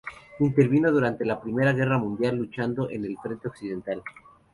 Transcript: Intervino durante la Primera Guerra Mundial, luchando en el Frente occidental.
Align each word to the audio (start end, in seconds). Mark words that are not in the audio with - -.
Intervino 0.39 0.91
durante 0.91 1.23
la 1.25 1.39
Primera 1.39 1.73
Guerra 1.73 1.99
Mundial, 1.99 2.35
luchando 2.35 2.89
en 2.89 3.05
el 3.05 3.15
Frente 3.21 3.49
occidental. 3.49 4.01